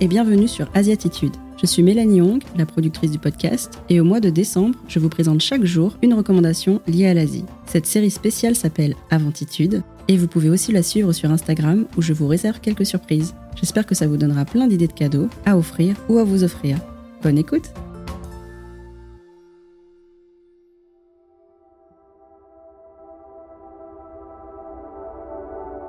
et 0.00 0.08
bienvenue 0.08 0.48
sur 0.48 0.68
Asiatitude. 0.74 1.36
Je 1.60 1.66
suis 1.66 1.82
Mélanie 1.82 2.20
Hong, 2.20 2.42
la 2.56 2.66
productrice 2.66 3.10
du 3.10 3.18
podcast, 3.18 3.80
et 3.88 4.00
au 4.00 4.04
mois 4.04 4.20
de 4.20 4.30
décembre, 4.30 4.76
je 4.88 4.98
vous 4.98 5.08
présente 5.08 5.40
chaque 5.40 5.64
jour 5.64 5.96
une 6.02 6.14
recommandation 6.14 6.80
liée 6.86 7.06
à 7.06 7.14
l'Asie. 7.14 7.44
Cette 7.66 7.86
série 7.86 8.10
spéciale 8.10 8.56
s'appelle 8.56 8.94
Aventitude, 9.10 9.82
et 10.08 10.16
vous 10.16 10.26
pouvez 10.26 10.50
aussi 10.50 10.72
la 10.72 10.82
suivre 10.82 11.12
sur 11.12 11.30
Instagram 11.30 11.86
où 11.96 12.02
je 12.02 12.12
vous 12.12 12.26
réserve 12.26 12.60
quelques 12.60 12.86
surprises. 12.86 13.34
J'espère 13.56 13.86
que 13.86 13.94
ça 13.94 14.06
vous 14.06 14.16
donnera 14.16 14.44
plein 14.44 14.66
d'idées 14.66 14.86
de 14.88 14.92
cadeaux 14.92 15.28
à 15.44 15.56
offrir 15.56 15.94
ou 16.08 16.18
à 16.18 16.24
vous 16.24 16.44
offrir. 16.44 16.78
Bonne 17.22 17.38
écoute 17.38 17.72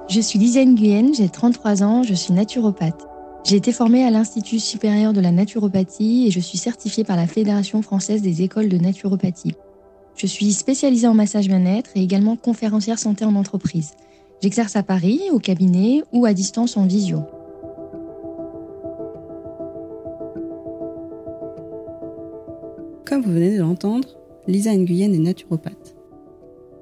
Je 0.10 0.22
suis 0.22 0.40
Lisa 0.40 0.66
Nguyen, 0.66 1.14
j'ai 1.14 1.30
33 1.30 1.84
ans, 1.84 2.02
je 2.02 2.16
suis 2.16 2.34
naturopathe. 2.34 3.09
J'ai 3.44 3.56
été 3.56 3.72
formée 3.72 4.04
à 4.04 4.12
l'Institut 4.12 4.60
supérieur 4.60 5.14
de 5.14 5.22
la 5.22 5.32
naturopathie 5.32 6.28
et 6.28 6.32
je 6.32 6.40
suis 6.40 6.58
certifiée 6.58 7.04
par 7.04 7.16
la 7.16 7.28
Fédération 7.28 7.82
française 7.82 8.22
des 8.22 8.42
écoles 8.42 8.70
de 8.70 8.78
naturopathie. 8.78 9.56
Je 10.16 10.28
suis 10.28 10.52
spécialisée 10.54 11.08
en 11.08 11.14
massage 11.14 11.48
bien-être 11.48 11.92
et 11.96 12.02
également 12.02 12.36
conférencière 12.36 13.00
santé 13.00 13.26
en 13.26 13.36
entreprise. 13.36 13.92
J'exerce 14.42 14.76
à 14.76 14.84
Paris, 14.84 15.22
au 15.32 15.40
cabinet 15.40 16.04
ou 16.12 16.26
à 16.26 16.34
distance 16.34 16.78
en 16.78 16.86
visio. 16.86 17.24
Comme 23.06 23.22
vous 23.22 23.32
venez 23.32 23.56
de 23.56 23.62
l'entendre, 23.62 24.08
Lisa 24.48 24.76
Nguyen 24.76 25.14
est 25.14 25.20
naturopathe. 25.20 25.96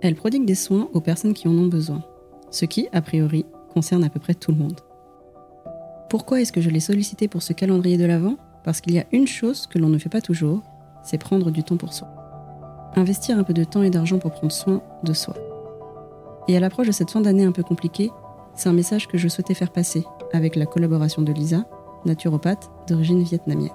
Elle 0.02 0.16
prodigue 0.16 0.46
des 0.46 0.56
soins 0.56 0.90
aux 0.94 1.02
personnes 1.02 1.34
qui 1.34 1.48
en 1.48 1.58
ont 1.58 1.68
besoin 1.68 2.04
ce 2.50 2.66
qui, 2.66 2.88
a 2.92 3.02
priori, 3.02 3.46
concerne 3.74 4.04
à 4.04 4.10
peu 4.10 4.20
près 4.20 4.34
tout 4.34 4.52
le 4.52 4.58
monde. 4.58 4.80
Pourquoi 6.10 6.40
est-ce 6.40 6.54
que 6.54 6.62
je 6.62 6.70
l'ai 6.70 6.80
sollicité 6.80 7.28
pour 7.28 7.42
ce 7.42 7.52
calendrier 7.52 7.98
de 7.98 8.06
l'Avent? 8.06 8.38
Parce 8.64 8.80
qu'il 8.80 8.94
y 8.94 9.00
a 9.00 9.06
une 9.12 9.28
chose 9.28 9.68
que 9.68 9.78
l'on 9.78 9.90
ne 9.90 9.98
fait 9.98 10.08
pas 10.08 10.22
toujours, 10.22 10.62
c'est 11.04 11.18
prendre 11.18 11.52
du 11.52 11.64
temps 11.64 11.76
pour 11.76 11.92
soi. 11.92 12.08
Investir 12.96 13.38
un 13.38 13.44
peu 13.44 13.54
de 13.54 13.66
temps 13.66 13.84
et 13.84 13.90
d'argent 13.90 14.18
pour 14.18 14.32
prendre 14.32 14.54
soin 14.54 14.82
de 15.04 15.12
soi. 15.12 15.36
Et 16.48 16.56
à 16.56 16.62
l'approche 16.62 16.88
de 16.88 16.94
cette 16.94 17.12
fin 17.12 17.20
d'année 17.20 17.44
un 17.44 17.52
peu 17.52 17.62
compliquée, 17.62 18.10
c'est 18.56 18.70
un 18.70 18.74
message 18.74 19.10
que 19.10 19.18
je 19.18 19.28
souhaitais 19.28 19.54
faire 19.54 19.72
passer 19.72 20.06
avec 20.32 20.56
la 20.56 20.66
collaboration 20.66 21.22
de 21.22 21.34
Lisa, 21.34 21.66
naturopathe 22.06 22.72
d'origine 22.88 23.24
vietnamienne. 23.24 23.72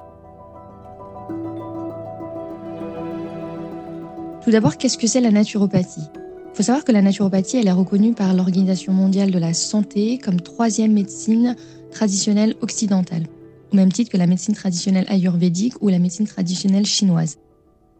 Tout 4.42 4.50
d'abord, 4.50 4.78
qu'est-ce 4.78 4.96
que 4.96 5.06
c'est 5.06 5.20
la 5.20 5.30
naturopathie? 5.30 6.08
Il 6.16 6.56
faut 6.56 6.62
savoir 6.62 6.84
que 6.84 6.92
la 6.92 7.02
naturopathie, 7.02 7.58
elle 7.58 7.68
est 7.68 7.72
reconnue 7.72 8.14
par 8.14 8.32
l'Organisation 8.34 8.94
mondiale 8.94 9.30
de 9.30 9.38
la 9.38 9.52
santé 9.52 10.18
comme 10.18 10.40
troisième 10.40 10.92
médecine 10.92 11.56
traditionnelle 11.92 12.56
occidentale, 12.60 13.26
au 13.72 13.76
même 13.76 13.92
titre 13.92 14.10
que 14.10 14.16
la 14.16 14.26
médecine 14.26 14.54
traditionnelle 14.54 15.06
ayurvédique 15.08 15.74
ou 15.80 15.88
la 15.88 15.98
médecine 15.98 16.26
traditionnelle 16.26 16.86
chinoise. 16.86 17.38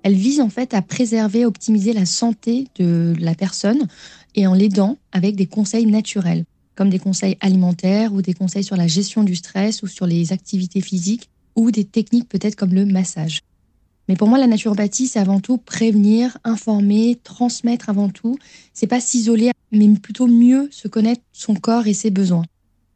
Elle 0.02 0.14
vise 0.14 0.40
en 0.40 0.48
fait 0.48 0.74
à 0.74 0.82
préserver, 0.82 1.44
optimiser 1.44 1.92
la 1.92 2.06
santé 2.06 2.66
de 2.78 3.14
la 3.20 3.34
personne 3.34 3.86
et 4.34 4.46
en 4.46 4.54
l'aidant 4.54 4.98
avec 5.12 5.36
des 5.36 5.46
conseils 5.46 5.86
naturels, 5.86 6.44
comme 6.74 6.90
des 6.90 6.98
conseils 6.98 7.36
alimentaires 7.40 8.12
ou 8.12 8.22
des 8.22 8.34
conseils 8.34 8.64
sur 8.64 8.76
la 8.76 8.88
gestion 8.88 9.22
du 9.22 9.36
stress 9.36 9.82
ou 9.82 9.86
sur 9.86 10.06
les 10.06 10.32
activités 10.32 10.80
physiques 10.80 11.28
ou 11.54 11.70
des 11.70 11.84
techniques 11.84 12.28
peut-être 12.28 12.56
comme 12.56 12.74
le 12.74 12.84
massage. 12.84 13.40
Mais 14.08 14.16
pour 14.16 14.27
moi, 14.27 14.38
la 14.38 14.48
naturopathie, 14.48 15.06
c'est 15.06 15.20
avant 15.20 15.38
tout 15.38 15.58
prévenir, 15.58 16.36
informer, 16.44 17.20
transmettre 17.22 17.88
avant 17.88 18.08
tout. 18.08 18.36
C'est 18.74 18.88
pas 18.88 19.00
s'isoler, 19.00 19.52
mais 19.70 19.88
plutôt 19.94 20.27
mieux 20.27 20.68
se 20.72 20.88
connaître 20.88 21.22
son 21.32 21.54
corps 21.54 21.86
et 21.86 21.94
ses 21.94 22.10
besoins. 22.10 22.44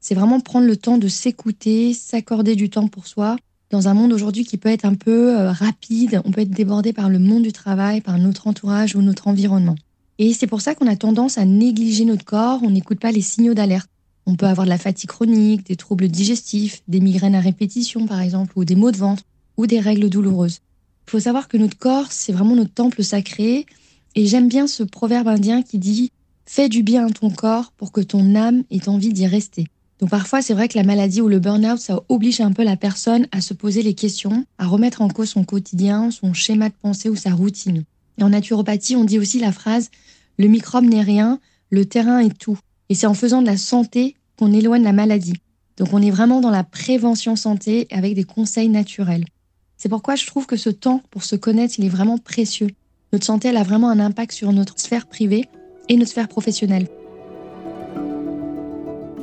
C'est 0.08 0.14
vraiment 0.14 0.38
prendre 0.38 0.68
le 0.68 0.76
temps 0.76 0.98
de 0.98 1.08
s'écouter, 1.08 1.92
s'accorder 1.92 2.54
du 2.54 2.70
temps 2.70 2.86
pour 2.86 3.08
soi. 3.08 3.34
Dans 3.70 3.88
un 3.88 3.94
monde 3.94 4.12
aujourd'hui 4.12 4.44
qui 4.44 4.56
peut 4.56 4.68
être 4.68 4.84
un 4.84 4.94
peu 4.94 5.36
euh, 5.36 5.50
rapide, 5.50 6.22
on 6.24 6.30
peut 6.30 6.42
être 6.42 6.52
débordé 6.52 6.92
par 6.92 7.08
le 7.08 7.18
monde 7.18 7.42
du 7.42 7.50
travail, 7.50 8.02
par 8.02 8.16
notre 8.16 8.46
entourage 8.46 8.94
ou 8.94 9.02
notre 9.02 9.26
environnement. 9.26 9.74
Et 10.20 10.32
c'est 10.32 10.46
pour 10.46 10.60
ça 10.60 10.76
qu'on 10.76 10.86
a 10.86 10.94
tendance 10.94 11.38
à 11.38 11.44
négliger 11.44 12.04
notre 12.04 12.24
corps, 12.24 12.60
on 12.62 12.70
n'écoute 12.70 13.00
pas 13.00 13.10
les 13.10 13.20
signaux 13.20 13.54
d'alerte. 13.54 13.90
On 14.26 14.36
peut 14.36 14.46
avoir 14.46 14.64
de 14.64 14.70
la 14.70 14.78
fatigue 14.78 15.10
chronique, 15.10 15.66
des 15.66 15.74
troubles 15.74 16.06
digestifs, 16.06 16.84
des 16.86 17.00
migraines 17.00 17.34
à 17.34 17.40
répétition 17.40 18.06
par 18.06 18.20
exemple, 18.20 18.52
ou 18.54 18.64
des 18.64 18.76
maux 18.76 18.92
de 18.92 18.98
ventre, 18.98 19.24
ou 19.56 19.66
des 19.66 19.80
règles 19.80 20.08
douloureuses. 20.08 20.60
Il 21.08 21.10
faut 21.10 21.18
savoir 21.18 21.48
que 21.48 21.56
notre 21.56 21.78
corps, 21.78 22.12
c'est 22.12 22.32
vraiment 22.32 22.54
notre 22.54 22.72
temple 22.72 23.02
sacré. 23.02 23.66
Et 24.14 24.26
j'aime 24.26 24.46
bien 24.46 24.68
ce 24.68 24.84
proverbe 24.84 25.26
indien 25.26 25.62
qui 25.62 25.80
dit 25.80 26.12
Fais 26.44 26.68
du 26.68 26.84
bien 26.84 27.08
à 27.08 27.10
ton 27.10 27.30
corps 27.30 27.72
pour 27.76 27.90
que 27.90 28.00
ton 28.00 28.36
âme 28.36 28.62
ait 28.70 28.88
envie 28.88 29.12
d'y 29.12 29.26
rester. 29.26 29.66
Donc 30.00 30.10
parfois, 30.10 30.42
c'est 30.42 30.52
vrai 30.52 30.68
que 30.68 30.76
la 30.76 30.84
maladie 30.84 31.20
ou 31.20 31.28
le 31.28 31.38
burn-out, 31.38 31.78
ça 31.78 32.02
oblige 32.08 32.40
un 32.40 32.52
peu 32.52 32.64
la 32.64 32.76
personne 32.76 33.26
à 33.32 33.40
se 33.40 33.54
poser 33.54 33.82
les 33.82 33.94
questions, 33.94 34.44
à 34.58 34.66
remettre 34.66 35.00
en 35.00 35.08
cause 35.08 35.30
son 35.30 35.44
quotidien, 35.44 36.10
son 36.10 36.34
schéma 36.34 36.68
de 36.68 36.74
pensée 36.74 37.08
ou 37.08 37.16
sa 37.16 37.30
routine. 37.30 37.84
Et 38.18 38.22
en 38.22 38.30
naturopathie, 38.30 38.96
on 38.96 39.04
dit 39.04 39.18
aussi 39.18 39.38
la 39.38 39.52
phrase 39.52 39.90
Le 40.38 40.48
microbe 40.48 40.84
n'est 40.84 41.02
rien, 41.02 41.40
le 41.70 41.86
terrain 41.86 42.18
est 42.18 42.36
tout. 42.36 42.58
Et 42.88 42.94
c'est 42.94 43.06
en 43.06 43.14
faisant 43.14 43.40
de 43.40 43.46
la 43.46 43.56
santé 43.56 44.16
qu'on 44.38 44.52
éloigne 44.52 44.82
la 44.82 44.92
maladie. 44.92 45.34
Donc 45.78 45.92
on 45.92 46.02
est 46.02 46.10
vraiment 46.10 46.40
dans 46.40 46.50
la 46.50 46.64
prévention 46.64 47.36
santé 47.36 47.86
avec 47.90 48.14
des 48.14 48.24
conseils 48.24 48.68
naturels. 48.68 49.24
C'est 49.76 49.88
pourquoi 49.88 50.14
je 50.14 50.26
trouve 50.26 50.46
que 50.46 50.56
ce 50.56 50.70
temps 50.70 51.02
pour 51.10 51.24
se 51.24 51.36
connaître, 51.36 51.74
il 51.78 51.84
est 51.84 51.90
vraiment 51.90 52.18
précieux. 52.18 52.70
Notre 53.12 53.26
santé, 53.26 53.48
elle 53.48 53.56
a 53.56 53.62
vraiment 53.62 53.90
un 53.90 54.00
impact 54.00 54.32
sur 54.32 54.52
notre 54.52 54.78
sphère 54.78 55.06
privée 55.06 55.44
et 55.88 55.96
notre 55.96 56.10
sphère 56.10 56.28
professionnelle. 56.28 56.88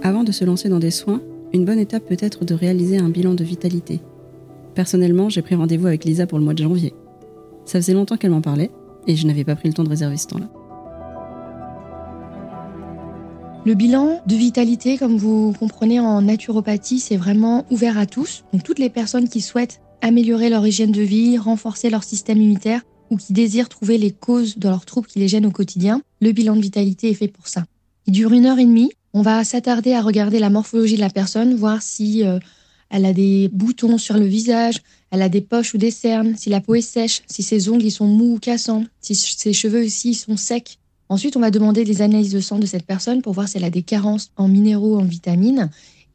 Avant 0.05 0.25
de 0.25 0.33
se 0.33 0.43
lancer 0.43 0.67
dans 0.67 0.79
des 0.79 0.91
soins, 0.91 1.21
une 1.53 1.63
bonne 1.63 1.79
étape 1.79 2.05
peut 2.05 2.17
être 2.19 2.43
de 2.43 2.53
réaliser 2.53 2.97
un 2.97 3.07
bilan 3.07 3.35
de 3.35 3.43
vitalité. 3.45 4.01
Personnellement, 4.75 5.29
j'ai 5.29 5.41
pris 5.41 5.55
rendez-vous 5.55 5.87
avec 5.87 6.03
Lisa 6.03 6.27
pour 6.27 6.37
le 6.37 6.43
mois 6.43 6.53
de 6.53 6.61
janvier. 6.61 6.93
Ça 7.63 7.79
faisait 7.79 7.93
longtemps 7.93 8.17
qu'elle 8.17 8.31
m'en 8.31 8.41
parlait, 8.41 8.69
et 9.07 9.15
je 9.15 9.25
n'avais 9.25 9.45
pas 9.45 9.55
pris 9.55 9.69
le 9.69 9.73
temps 9.73 9.85
de 9.85 9.89
réserver 9.89 10.17
ce 10.17 10.27
temps-là. 10.27 10.49
Le 13.65 13.75
bilan 13.75 14.21
de 14.27 14.35
vitalité, 14.35 14.97
comme 14.97 15.15
vous 15.15 15.53
comprenez 15.57 16.01
en 16.01 16.21
naturopathie, 16.21 16.99
c'est 16.99 17.15
vraiment 17.15 17.65
ouvert 17.71 17.97
à 17.97 18.05
tous. 18.05 18.43
Donc 18.51 18.63
toutes 18.63 18.79
les 18.79 18.89
personnes 18.89 19.29
qui 19.29 19.39
souhaitent 19.39 19.79
améliorer 20.01 20.49
leur 20.49 20.67
hygiène 20.67 20.91
de 20.91 21.01
vie, 21.01 21.37
renforcer 21.37 21.89
leur 21.89 22.03
système 22.03 22.39
immunitaire 22.41 22.81
ou 23.09 23.15
qui 23.15 23.31
désirent 23.31 23.69
trouver 23.69 23.97
les 23.97 24.11
causes 24.11 24.57
de 24.57 24.67
leurs 24.67 24.83
troubles 24.83 25.07
qui 25.07 25.19
les 25.19 25.29
gênent 25.29 25.45
au 25.45 25.51
quotidien, 25.51 26.01
le 26.19 26.33
bilan 26.33 26.57
de 26.57 26.61
vitalité 26.61 27.09
est 27.09 27.13
fait 27.13 27.29
pour 27.29 27.47
ça. 27.47 27.63
Il 28.05 28.11
dure 28.11 28.33
une 28.33 28.47
heure 28.47 28.59
et 28.59 28.65
demie. 28.65 28.91
On 29.15 29.21
va 29.21 29.43
s'attarder 29.43 29.93
à 29.93 30.01
regarder 30.01 30.39
la 30.39 30.49
morphologie 30.49 30.95
de 30.95 31.01
la 31.01 31.09
personne, 31.11 31.53
voir 31.53 31.83
si 31.83 32.25
euh, 32.25 32.39
elle 32.89 33.05
a 33.05 33.13
des 33.13 33.47
boutons 33.53 33.99
sur 33.99 34.17
le 34.17 34.25
visage, 34.25 34.81
elle 35.11 35.21
a 35.21 35.29
des 35.29 35.41
poches 35.41 35.75
ou 35.75 35.77
des 35.77 35.91
cernes, 35.91 36.35
si 36.35 36.49
la 36.49 36.61
peau 36.61 36.73
est 36.73 36.81
sèche, 36.81 37.21
si 37.27 37.43
ses 37.43 37.69
ongles 37.69 37.91
sont 37.91 38.07
mous 38.07 38.33
ou 38.33 38.39
cassants, 38.39 38.85
si 39.01 39.13
ses 39.13 39.53
cheveux 39.53 39.85
aussi 39.85 40.15
sont 40.15 40.35
secs. 40.35 40.79
Ensuite, 41.09 41.37
on 41.37 41.41
va 41.41 41.51
demander 41.51 41.83
des 41.83 42.01
analyses 42.01 42.31
de 42.31 42.39
sang 42.39 42.57
de 42.57 42.65
cette 42.65 42.87
personne 42.87 43.21
pour 43.21 43.33
voir 43.33 43.47
si 43.47 43.57
elle 43.57 43.65
a 43.65 43.69
des 43.69 43.83
carences 43.83 44.31
en 44.35 44.47
minéraux, 44.47 44.97
en 44.97 45.03
vitamines. 45.03 45.69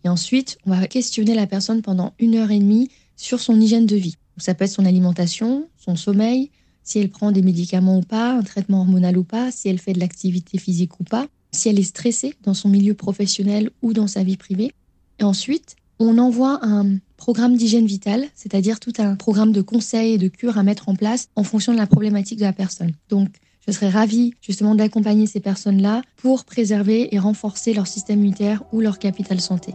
Et 0.04 0.08
ensuite, 0.08 0.58
on 0.66 0.70
va 0.70 0.88
questionner 0.88 1.34
la 1.34 1.46
personne 1.46 1.82
pendant 1.82 2.14
une 2.18 2.34
heure 2.34 2.50
et 2.50 2.58
demie 2.58 2.90
sur 3.14 3.38
son 3.38 3.60
hygiène 3.60 3.86
de 3.86 3.96
vie. 3.96 4.16
Ça 4.38 4.54
peut 4.54 4.64
être 4.64 4.72
son 4.72 4.86
alimentation, 4.86 5.68
son 5.76 5.94
sommeil, 5.94 6.50
si 6.82 6.98
elle 6.98 7.10
prend 7.10 7.30
des 7.30 7.42
médicaments 7.42 7.98
ou 7.98 8.02
pas, 8.02 8.32
un 8.32 8.42
traitement 8.42 8.80
hormonal 8.80 9.18
ou 9.18 9.24
pas, 9.24 9.52
si 9.52 9.68
elle 9.68 9.78
fait 9.78 9.92
de 9.92 10.00
l'activité 10.00 10.58
physique 10.58 10.98
ou 10.98 11.04
pas, 11.04 11.28
si 11.52 11.68
elle 11.68 11.78
est 11.78 11.82
stressée 11.82 12.34
dans 12.42 12.54
son 12.54 12.68
milieu 12.68 12.94
professionnel 12.94 13.70
ou 13.82 13.92
dans 13.92 14.06
sa 14.06 14.22
vie 14.22 14.36
privée. 14.36 14.72
Et 15.18 15.24
ensuite, 15.24 15.76
on 15.98 16.18
envoie 16.18 16.60
un 16.62 16.98
programme 17.16 17.56
d'hygiène 17.56 17.86
vitale, 17.86 18.26
c'est-à-dire 18.34 18.78
tout 18.78 18.92
un 18.98 19.16
programme 19.16 19.52
de 19.52 19.62
conseils 19.62 20.14
et 20.14 20.18
de 20.18 20.28
cures 20.28 20.58
à 20.58 20.62
mettre 20.62 20.88
en 20.88 20.94
place 20.94 21.28
en 21.34 21.42
fonction 21.42 21.72
de 21.72 21.78
la 21.78 21.86
problématique 21.86 22.38
de 22.38 22.44
la 22.44 22.52
personne. 22.52 22.92
Donc, 23.08 23.28
je 23.66 23.72
serais 23.72 23.90
ravie 23.90 24.32
justement 24.40 24.74
d'accompagner 24.74 25.26
ces 25.26 25.40
personnes-là 25.40 26.02
pour 26.16 26.44
préserver 26.44 27.14
et 27.14 27.18
renforcer 27.18 27.74
leur 27.74 27.86
système 27.86 28.20
immunitaire 28.20 28.62
ou 28.72 28.80
leur 28.80 28.98
capital 28.98 29.40
santé. 29.40 29.74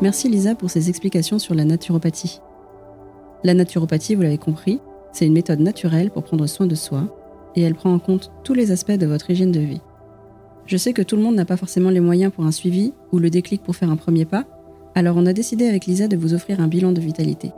Merci 0.00 0.30
Lisa 0.30 0.54
pour 0.54 0.70
ces 0.70 0.88
explications 0.88 1.38
sur 1.38 1.54
la 1.54 1.64
naturopathie. 1.64 2.40
La 3.44 3.52
naturopathie, 3.52 4.14
vous 4.14 4.22
l'avez 4.22 4.38
compris, 4.38 4.80
c'est 5.12 5.26
une 5.26 5.34
méthode 5.34 5.60
naturelle 5.60 6.10
pour 6.10 6.24
prendre 6.24 6.46
soin 6.46 6.66
de 6.66 6.74
soi 6.74 7.14
et 7.56 7.62
elle 7.62 7.74
prend 7.74 7.92
en 7.92 7.98
compte 7.98 8.30
tous 8.44 8.54
les 8.54 8.70
aspects 8.70 8.92
de 8.92 9.06
votre 9.06 9.30
hygiène 9.30 9.52
de 9.52 9.60
vie. 9.60 9.80
Je 10.66 10.76
sais 10.76 10.92
que 10.92 11.02
tout 11.02 11.16
le 11.16 11.22
monde 11.22 11.34
n'a 11.34 11.44
pas 11.44 11.56
forcément 11.56 11.90
les 11.90 12.00
moyens 12.00 12.32
pour 12.32 12.44
un 12.44 12.52
suivi 12.52 12.92
ou 13.12 13.18
le 13.18 13.30
déclic 13.30 13.62
pour 13.62 13.76
faire 13.76 13.90
un 13.90 13.96
premier 13.96 14.24
pas, 14.24 14.44
alors 14.94 15.16
on 15.16 15.26
a 15.26 15.32
décidé 15.32 15.66
avec 15.66 15.86
Lisa 15.86 16.08
de 16.08 16.16
vous 16.16 16.34
offrir 16.34 16.60
un 16.60 16.68
bilan 16.68 16.92
de 16.92 17.00
vitalité. 17.00 17.52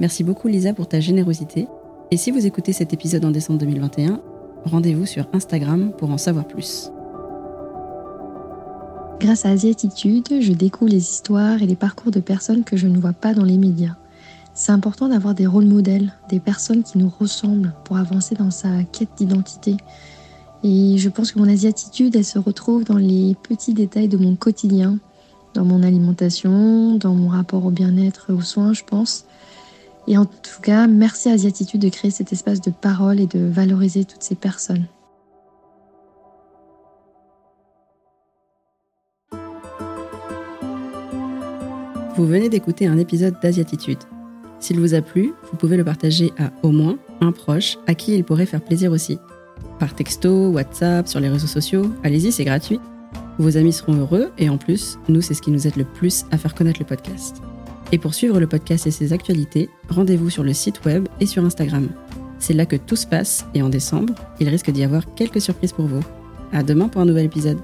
Merci 0.00 0.24
beaucoup 0.24 0.48
Lisa 0.48 0.72
pour 0.72 0.88
ta 0.88 1.00
générosité 1.00 1.66
et 2.10 2.16
si 2.16 2.30
vous 2.30 2.46
écoutez 2.46 2.72
cet 2.72 2.92
épisode 2.92 3.24
en 3.24 3.30
décembre 3.30 3.58
2021, 3.60 4.20
rendez-vous 4.64 5.06
sur 5.06 5.28
Instagram 5.32 5.92
pour 5.96 6.10
en 6.10 6.18
savoir 6.18 6.46
plus. 6.46 6.90
Grâce 9.18 9.46
à 9.46 9.50
Asiatitude, 9.50 10.40
je 10.40 10.52
découvre 10.52 10.90
les 10.90 10.98
histoires 10.98 11.62
et 11.62 11.66
les 11.66 11.74
parcours 11.74 12.12
de 12.12 12.20
personnes 12.20 12.64
que 12.64 12.76
je 12.76 12.86
ne 12.86 12.98
vois 12.98 13.14
pas 13.14 13.34
dans 13.34 13.44
les 13.44 13.56
médias. 13.56 13.96
C'est 14.58 14.72
important 14.72 15.10
d'avoir 15.10 15.34
des 15.34 15.46
rôles 15.46 15.66
modèles, 15.66 16.14
des 16.30 16.40
personnes 16.40 16.82
qui 16.82 16.96
nous 16.96 17.12
ressemblent 17.20 17.74
pour 17.84 17.98
avancer 17.98 18.34
dans 18.34 18.50
sa 18.50 18.84
quête 18.84 19.10
d'identité. 19.18 19.76
Et 20.64 20.96
je 20.96 21.10
pense 21.10 21.30
que 21.30 21.38
mon 21.38 21.46
Asiatitude, 21.46 22.16
elle 22.16 22.24
se 22.24 22.38
retrouve 22.38 22.82
dans 22.82 22.96
les 22.96 23.36
petits 23.42 23.74
détails 23.74 24.08
de 24.08 24.16
mon 24.16 24.34
quotidien, 24.34 24.98
dans 25.52 25.66
mon 25.66 25.82
alimentation, 25.82 26.94
dans 26.94 27.14
mon 27.14 27.28
rapport 27.28 27.66
au 27.66 27.70
bien-être, 27.70 28.32
aux 28.32 28.40
soins, 28.40 28.72
je 28.72 28.82
pense. 28.82 29.26
Et 30.08 30.16
en 30.16 30.24
tout 30.24 30.62
cas, 30.62 30.86
merci 30.86 31.28
à 31.28 31.32
Asiatitude 31.32 31.82
de 31.82 31.90
créer 31.90 32.10
cet 32.10 32.32
espace 32.32 32.62
de 32.62 32.70
parole 32.70 33.20
et 33.20 33.26
de 33.26 33.46
valoriser 33.46 34.06
toutes 34.06 34.22
ces 34.22 34.36
personnes. 34.36 34.86
Vous 42.16 42.26
venez 42.26 42.48
d'écouter 42.48 42.86
un 42.86 42.96
épisode 42.96 43.34
d'Asiatitude. 43.42 43.98
S'il 44.60 44.80
vous 44.80 44.94
a 44.94 45.02
plu, 45.02 45.32
vous 45.50 45.56
pouvez 45.56 45.76
le 45.76 45.84
partager 45.84 46.32
à 46.38 46.50
au 46.62 46.70
moins 46.70 46.98
un 47.20 47.32
proche 47.32 47.78
à 47.86 47.94
qui 47.94 48.14
il 48.14 48.24
pourrait 48.24 48.46
faire 48.46 48.62
plaisir 48.62 48.92
aussi. 48.92 49.18
Par 49.78 49.94
texto, 49.94 50.48
WhatsApp, 50.48 51.06
sur 51.06 51.20
les 51.20 51.28
réseaux 51.28 51.46
sociaux, 51.46 51.90
allez-y, 52.02 52.32
c'est 52.32 52.44
gratuit. 52.44 52.80
Vos 53.38 53.56
amis 53.56 53.72
seront 53.72 53.94
heureux 53.94 54.30
et 54.38 54.48
en 54.48 54.56
plus, 54.56 54.98
nous, 55.08 55.20
c'est 55.20 55.34
ce 55.34 55.42
qui 55.42 55.50
nous 55.50 55.66
aide 55.66 55.76
le 55.76 55.84
plus 55.84 56.24
à 56.30 56.38
faire 56.38 56.54
connaître 56.54 56.80
le 56.80 56.86
podcast. 56.86 57.42
Et 57.92 57.98
pour 57.98 58.14
suivre 58.14 58.40
le 58.40 58.46
podcast 58.46 58.86
et 58.86 58.90
ses 58.90 59.12
actualités, 59.12 59.68
rendez-vous 59.90 60.30
sur 60.30 60.42
le 60.42 60.54
site 60.54 60.84
web 60.84 61.06
et 61.20 61.26
sur 61.26 61.44
Instagram. 61.44 61.88
C'est 62.38 62.54
là 62.54 62.66
que 62.66 62.76
tout 62.76 62.96
se 62.96 63.06
passe 63.06 63.46
et 63.54 63.62
en 63.62 63.68
décembre, 63.68 64.14
il 64.40 64.48
risque 64.48 64.70
d'y 64.70 64.82
avoir 64.82 65.14
quelques 65.14 65.40
surprises 65.40 65.72
pour 65.72 65.86
vous. 65.86 66.02
À 66.52 66.62
demain 66.62 66.88
pour 66.88 67.02
un 67.02 67.06
nouvel 67.06 67.26
épisode. 67.26 67.58